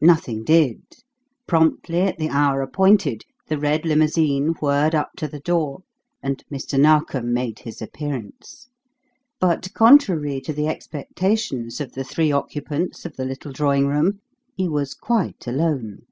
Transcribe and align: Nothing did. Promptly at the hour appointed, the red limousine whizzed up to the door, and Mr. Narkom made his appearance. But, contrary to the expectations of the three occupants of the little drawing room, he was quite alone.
Nothing 0.00 0.44
did. 0.44 0.80
Promptly 1.48 2.02
at 2.02 2.16
the 2.16 2.28
hour 2.28 2.60
appointed, 2.62 3.24
the 3.48 3.58
red 3.58 3.84
limousine 3.84 4.54
whizzed 4.62 4.94
up 4.94 5.10
to 5.16 5.26
the 5.26 5.40
door, 5.40 5.82
and 6.22 6.44
Mr. 6.52 6.78
Narkom 6.78 7.32
made 7.32 7.58
his 7.58 7.82
appearance. 7.82 8.68
But, 9.40 9.74
contrary 9.74 10.40
to 10.42 10.52
the 10.52 10.68
expectations 10.68 11.80
of 11.80 11.94
the 11.94 12.04
three 12.04 12.30
occupants 12.30 13.04
of 13.04 13.16
the 13.16 13.24
little 13.24 13.50
drawing 13.50 13.88
room, 13.88 14.20
he 14.56 14.68
was 14.68 14.94
quite 14.94 15.48
alone. 15.48 16.02